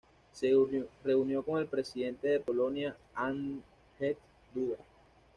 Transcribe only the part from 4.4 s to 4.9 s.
Duda.